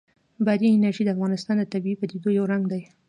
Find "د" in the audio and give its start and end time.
1.05-1.09, 1.59-1.63